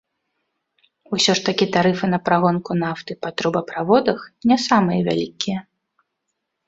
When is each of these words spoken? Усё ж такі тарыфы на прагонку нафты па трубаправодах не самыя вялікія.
Усё 1.17 1.31
ж 1.39 1.43
такі 1.49 1.67
тарыфы 1.75 2.05
на 2.15 2.19
прагонку 2.29 2.71
нафты 2.85 3.17
па 3.25 3.29
трубаправодах 3.43 4.19
не 4.53 4.57
самыя 4.67 4.99
вялікія. 5.09 5.59